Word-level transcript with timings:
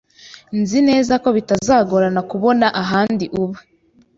Nzi 0.59 0.79
neza 0.89 1.13
ko 1.23 1.29
bitazagorana 1.37 2.21
kubona 2.31 2.65
ahandi 2.81 3.25
uba. 3.41 3.57